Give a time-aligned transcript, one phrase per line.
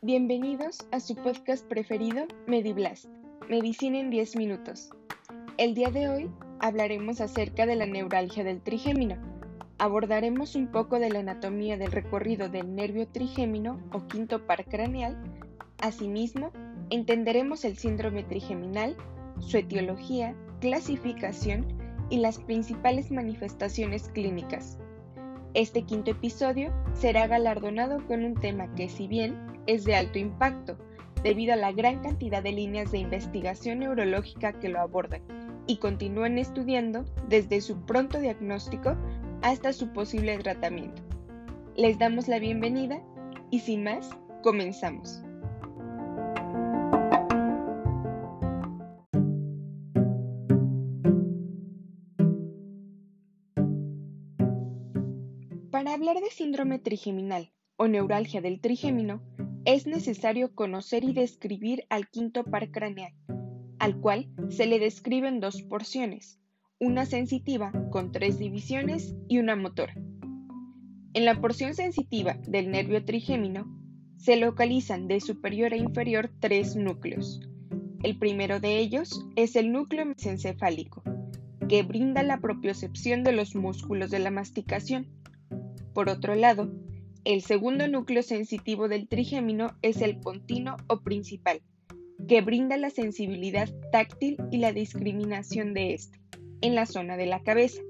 [0.00, 3.06] Bienvenidos a su podcast preferido, Mediblast,
[3.48, 4.90] Medicina en 10 minutos.
[5.56, 9.18] El día de hoy hablaremos acerca de la neuralgia del trigémino.
[9.78, 15.16] Abordaremos un poco de la anatomía del recorrido del nervio trigémino o quinto par craneal.
[15.80, 16.50] Asimismo,
[16.90, 18.96] entenderemos el síndrome trigeminal,
[19.38, 21.81] su etiología, clasificación
[22.12, 24.78] y las principales manifestaciones clínicas.
[25.54, 29.34] Este quinto episodio será galardonado con un tema que, si bien
[29.66, 30.76] es de alto impacto,
[31.22, 35.22] debido a la gran cantidad de líneas de investigación neurológica que lo abordan
[35.66, 38.94] y continúan estudiando desde su pronto diagnóstico
[39.40, 41.00] hasta su posible tratamiento.
[41.76, 43.02] Les damos la bienvenida
[43.50, 44.10] y sin más,
[44.42, 45.24] comenzamos.
[55.92, 59.22] Para hablar de síndrome trigeminal o neuralgia del trigémino,
[59.66, 63.12] es necesario conocer y describir al quinto par craneal,
[63.78, 66.40] al cual se le describen dos porciones,
[66.80, 69.94] una sensitiva con tres divisiones y una motora.
[71.12, 73.66] En la porción sensitiva del nervio trigémino
[74.16, 77.42] se localizan de superior a inferior tres núcleos.
[78.02, 81.02] El primero de ellos es el núcleo mesencefálico,
[81.68, 85.21] que brinda la propiocepción de los músculos de la masticación.
[85.94, 86.70] Por otro lado,
[87.24, 91.62] el segundo núcleo sensitivo del trigémino es el pontino o principal,
[92.26, 96.18] que brinda la sensibilidad táctil y la discriminación de este,
[96.62, 97.82] en la zona de la cabeza.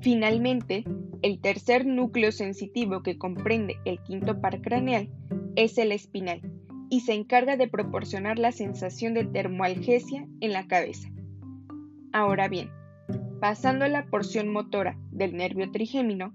[0.00, 0.84] Finalmente,
[1.22, 5.08] el tercer núcleo sensitivo que comprende el quinto par craneal
[5.56, 6.42] es el espinal
[6.90, 11.08] y se encarga de proporcionar la sensación de termoalgesia en la cabeza.
[12.12, 12.70] Ahora bien,
[13.40, 16.34] pasando a la porción motora del nervio trigémino,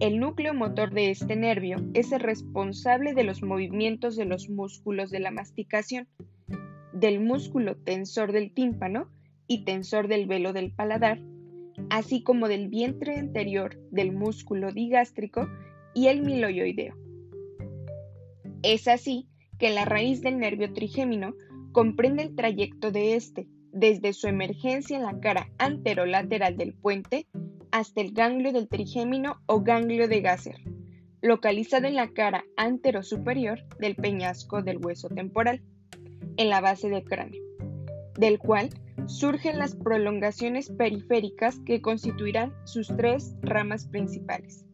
[0.00, 5.10] el núcleo motor de este nervio es el responsable de los movimientos de los músculos
[5.10, 6.06] de la masticación,
[6.92, 9.10] del músculo tensor del tímpano
[9.46, 11.20] y tensor del velo del paladar,
[11.90, 15.48] así como del vientre anterior del músculo digástrico
[15.94, 16.94] y el miloioideo.
[18.62, 21.34] Es así que la raíz del nervio trigémino
[21.72, 27.26] comprende el trayecto de este, desde su emergencia en la cara anterolateral del puente
[27.76, 30.56] hasta el ganglio del trigémino o ganglio de Gasser,
[31.20, 35.62] localizado en la cara antero-superior del peñasco del hueso temporal,
[36.38, 37.42] en la base del cráneo,
[38.18, 38.70] del cual
[39.04, 44.64] surgen las prolongaciones periféricas que constituirán sus tres ramas principales,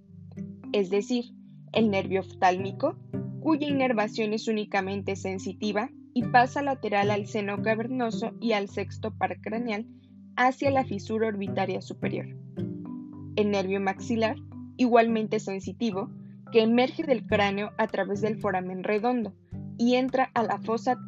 [0.72, 1.24] es decir,
[1.72, 2.96] el nervio oftálmico,
[3.40, 9.40] cuya inervación es únicamente sensitiva y pasa lateral al seno cavernoso y al sexto par
[9.40, 9.88] craneal
[10.36, 12.41] hacia la fisura orbitaria superior
[13.36, 14.36] el nervio maxilar,
[14.76, 16.10] igualmente sensitivo,
[16.50, 19.34] que emerge del cráneo a través del foramen redondo
[19.78, 20.98] y entra a la fosa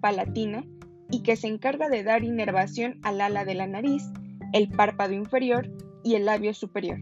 [0.00, 0.64] palatina
[1.10, 4.04] y que se encarga de dar inervación al ala de la nariz,
[4.52, 5.70] el párpado inferior
[6.02, 6.98] y el labio superior.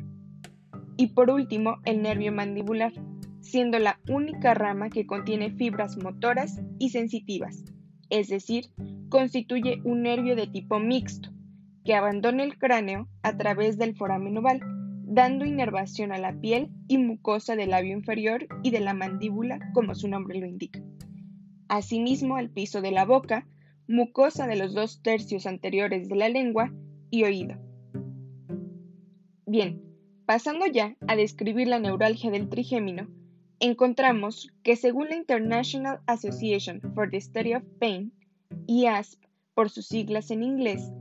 [0.96, 2.92] Y por último, el nervio mandibular,
[3.40, 7.64] siendo la única rama que contiene fibras motoras y sensitivas,
[8.10, 8.70] es decir,
[9.08, 11.30] constituye un nervio de tipo mixto,
[11.84, 14.60] que abandona el cráneo a través del foramen oval,
[15.04, 19.94] dando inervación a la piel y mucosa del labio inferior y de la mandíbula, como
[19.94, 20.80] su nombre lo indica.
[21.68, 23.46] Asimismo, al piso de la boca,
[23.88, 26.72] mucosa de los dos tercios anteriores de la lengua
[27.10, 27.56] y oído.
[29.46, 29.82] Bien,
[30.26, 33.08] pasando ya a describir la neuralgia del trigémino,
[33.58, 38.12] encontramos que según la International Association for the Study of Pain,
[38.68, 39.20] IASP
[39.54, 40.92] por sus siglas en inglés,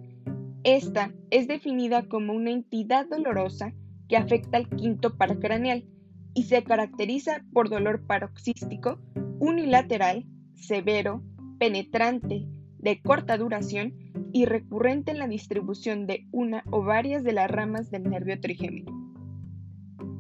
[0.64, 3.74] esta es definida como una entidad dolorosa
[4.08, 5.86] que afecta al quinto par craneal
[6.34, 9.00] y se caracteriza por dolor paroxístico,
[9.40, 10.26] unilateral,
[10.56, 11.24] severo,
[11.60, 12.46] penetrante,
[12.80, 13.94] de corta duración
[14.32, 19.00] y recurrente en la distribución de una o varias de las ramas del nervio trigémino.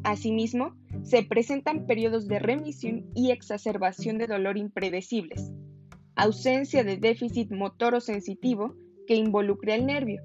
[0.04, 5.54] Asimismo, se presentan periodos de remisión y exacerbación de dolor impredecibles,
[6.16, 8.76] ausencia de déficit motor o sensitivo
[9.08, 10.22] que involucre al nervio,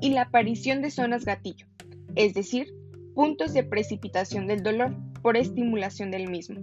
[0.00, 1.66] y la aparición de zonas gatillo,
[2.14, 2.74] es decir,
[3.14, 6.60] puntos de precipitación del dolor por estimulación del mismo.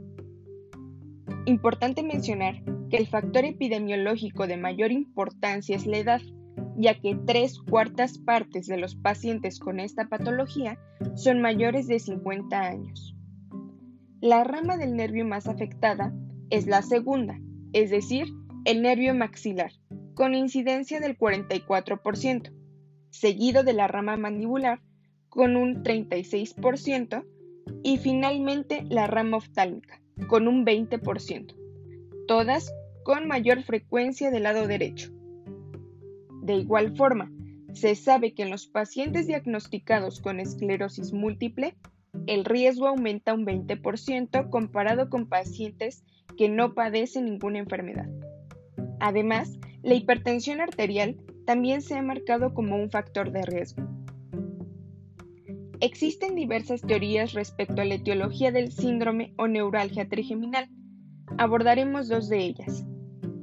[1.45, 6.21] Importante mencionar que el factor epidemiológico de mayor importancia es la edad,
[6.77, 10.79] ya que tres cuartas partes de los pacientes con esta patología
[11.15, 13.15] son mayores de 50 años.
[14.21, 16.13] La rama del nervio más afectada
[16.49, 17.39] es la segunda,
[17.73, 18.27] es decir,
[18.65, 19.71] el nervio maxilar,
[20.13, 22.51] con incidencia del 44%,
[23.09, 24.81] seguido de la rama mandibular
[25.29, 27.25] con un 36%,
[27.83, 31.55] y finalmente la rama oftálmica, con un 20%,
[32.27, 32.73] todas
[33.03, 35.11] con mayor frecuencia del lado derecho.
[36.41, 37.31] De igual forma,
[37.73, 41.75] se sabe que en los pacientes diagnosticados con esclerosis múltiple,
[42.25, 46.03] el riesgo aumenta un 20% comparado con pacientes
[46.37, 48.09] que no padecen ninguna enfermedad.
[48.99, 51.17] Además, la hipertensión arterial
[51.49, 53.81] también se ha marcado como un factor de riesgo.
[55.79, 60.69] Existen diversas teorías respecto a la etiología del síndrome o neuralgia trigeminal.
[61.39, 62.85] Abordaremos dos de ellas.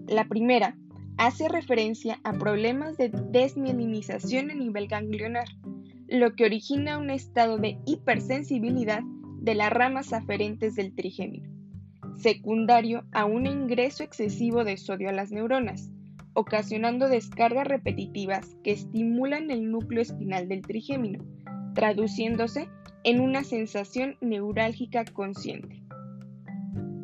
[0.07, 0.79] La primera
[1.19, 5.49] hace referencia a problemas de desmielinización a nivel ganglionar,
[6.07, 9.01] lo que origina un estado de hipersensibilidad
[9.41, 11.51] de las ramas aferentes del trigémino,
[12.21, 15.91] secundario a un ingreso excesivo de sodio a las neuronas,
[16.37, 21.25] ocasionando descargas repetitivas que estimulan el núcleo espinal del trigémino,
[21.75, 22.69] traduciéndose
[23.05, 25.83] en una sensación neurálgica consciente.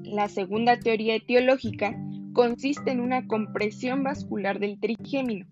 [0.05, 1.97] La segunda teoría etiológica
[2.35, 5.47] consiste en una compresión vascular del trigémino,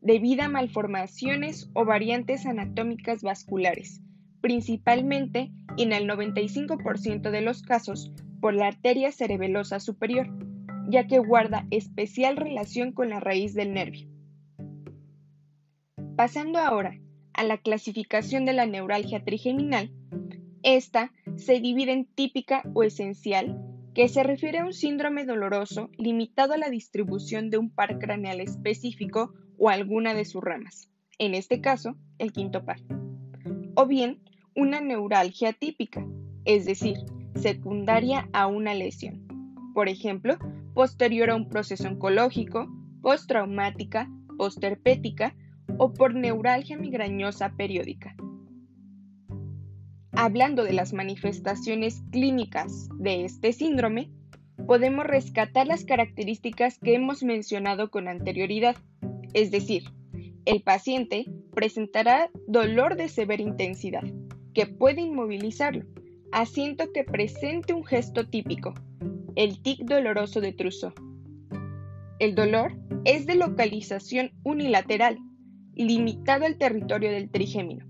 [0.00, 4.00] debido a malformaciones o variantes anatómicas vasculares,
[4.40, 8.10] principalmente en el 95% de los casos
[8.40, 10.28] por la arteria cerebelosa superior,
[10.88, 14.08] ya que guarda especial relación con la raíz del nervio.
[16.16, 16.98] Pasando ahora
[17.34, 19.92] a la clasificación de la neuralgia trigeminal,
[20.62, 23.62] esta se divide en típica o esencial,
[23.94, 28.40] que se refiere a un síndrome doloroso limitado a la distribución de un par craneal
[28.40, 32.78] específico o alguna de sus ramas, en este caso, el quinto par.
[33.74, 34.20] O bien,
[34.54, 36.06] una neuralgia típica,
[36.44, 36.96] es decir,
[37.34, 39.26] secundaria a una lesión.
[39.74, 40.38] Por ejemplo,
[40.76, 42.68] posterior a un proceso oncológico,
[43.00, 45.34] postraumática, posterpética
[45.78, 48.14] o por neuralgia migrañosa periódica.
[50.12, 54.10] Hablando de las manifestaciones clínicas de este síndrome,
[54.66, 58.76] podemos rescatar las características que hemos mencionado con anterioridad,
[59.32, 59.84] es decir,
[60.44, 61.24] el paciente
[61.54, 64.04] presentará dolor de severa intensidad,
[64.52, 65.86] que puede inmovilizarlo,
[66.32, 68.74] haciendo que presente un gesto típico,
[69.36, 70.94] el tic doloroso de Trousseau.
[72.18, 72.72] El dolor
[73.04, 75.18] es de localización unilateral
[75.74, 77.84] limitado al territorio del trigémino,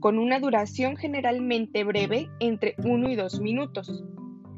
[0.00, 4.02] con una duración generalmente breve entre 1 y 2 minutos,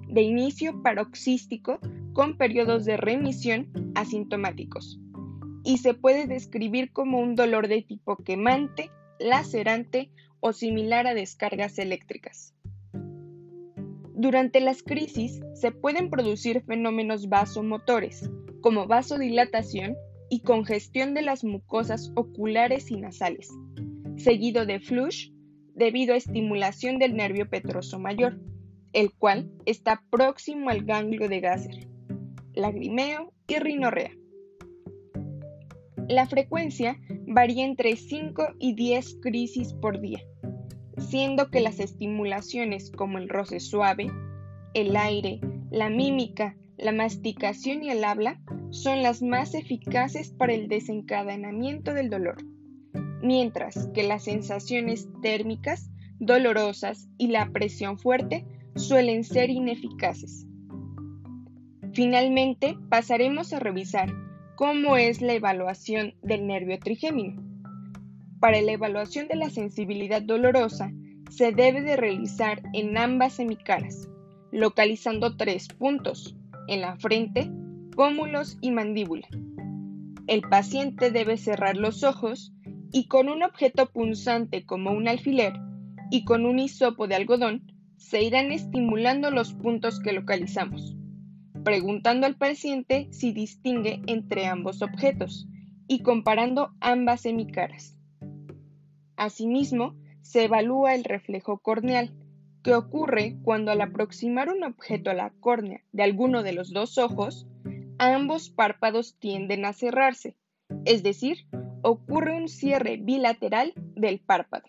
[0.08, 1.79] de inicio paroxístico
[2.14, 4.99] con periodos de remisión asintomáticos,
[5.64, 8.90] y se puede describir como un dolor de tipo quemante,
[9.20, 12.55] lacerante o similar a descargas eléctricas.
[14.22, 18.30] Durante las crisis se pueden producir fenómenos vasomotores,
[18.60, 19.96] como vasodilatación
[20.30, 23.48] y congestión de las mucosas oculares y nasales,
[24.16, 25.32] seguido de flush
[25.74, 28.38] debido a estimulación del nervio petroso mayor,
[28.92, 31.88] el cual está próximo al ganglio de Gasser,
[32.54, 34.12] lagrimeo y rinorrea.
[36.08, 36.96] La frecuencia
[37.26, 40.20] varía entre 5 y 10 crisis por día,
[40.98, 44.10] siendo que las estimulaciones como el roce suave,
[44.74, 45.40] el aire,
[45.70, 48.40] la mímica, la masticación y el habla
[48.70, 52.44] son las más eficaces para el desencadenamiento del dolor,
[53.22, 60.46] mientras que las sensaciones térmicas, dolorosas y la presión fuerte suelen ser ineficaces.
[61.92, 64.11] Finalmente, pasaremos a revisar
[64.56, 67.51] cómo es la evaluación del nervio trigémino.
[68.42, 70.90] Para la evaluación de la sensibilidad dolorosa,
[71.30, 74.08] se debe de realizar en ambas semicaras,
[74.50, 77.49] localizando tres puntos, en la frente,
[77.94, 79.28] pómulos y mandíbula.
[80.26, 82.52] El paciente debe cerrar los ojos
[82.90, 85.52] y con un objeto punzante como un alfiler
[86.11, 87.62] y con un hisopo de algodón
[87.96, 90.96] se irán estimulando los puntos que localizamos,
[91.62, 95.46] preguntando al paciente si distingue entre ambos objetos
[95.87, 98.01] y comparando ambas semicaras.
[99.23, 102.12] Asimismo, se evalúa el reflejo corneal,
[102.64, 106.99] que ocurre cuando al aproximar un objeto a la córnea de alguno de los dos
[106.99, 107.47] ojos,
[107.99, 110.37] ambos párpados tienden a cerrarse,
[110.85, 111.47] es decir,
[111.83, 114.64] ocurre un cierre bilateral del párpado.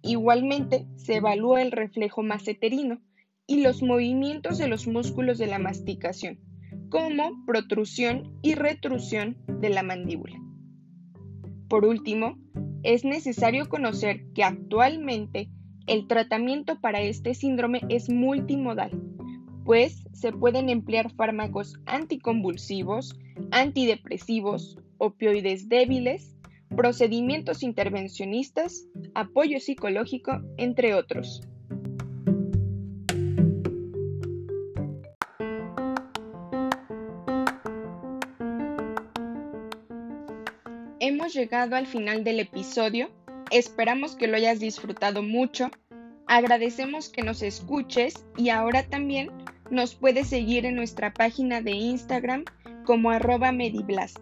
[0.00, 2.98] Igualmente, se evalúa el reflejo maceterino
[3.46, 6.40] y los movimientos de los músculos de la masticación,
[6.88, 10.40] como protrusión y retrusión de la mandíbula.
[11.68, 12.38] Por último,
[12.82, 15.48] es necesario conocer que actualmente
[15.86, 18.90] el tratamiento para este síndrome es multimodal
[19.68, 23.18] pues se pueden emplear fármacos anticonvulsivos,
[23.50, 26.34] antidepresivos, opioides débiles,
[26.74, 31.42] procedimientos intervencionistas, apoyo psicológico, entre otros.
[41.08, 43.08] Hemos llegado al final del episodio,
[43.50, 45.70] esperamos que lo hayas disfrutado mucho,
[46.26, 49.30] agradecemos que nos escuches y ahora también
[49.70, 52.44] nos puedes seguir en nuestra página de Instagram
[52.84, 54.20] como arroba Mediblast,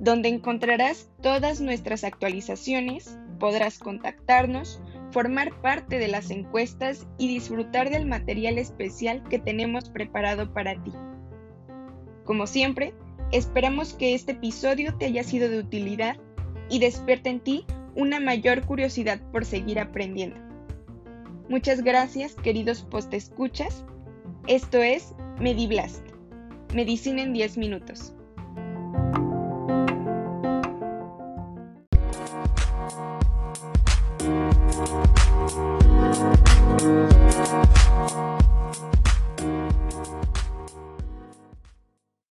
[0.00, 8.06] donde encontrarás todas nuestras actualizaciones, podrás contactarnos, formar parte de las encuestas y disfrutar del
[8.06, 10.92] material especial que tenemos preparado para ti.
[12.24, 12.94] Como siempre,
[13.34, 16.16] esperamos que este episodio te haya sido de utilidad
[16.70, 20.36] y despierte en ti una mayor curiosidad por seguir aprendiendo.
[21.48, 23.84] Muchas gracias, queridos postescuchas.
[24.46, 26.06] Esto es Mediblast.
[26.72, 28.13] Medicina en 10 minutos.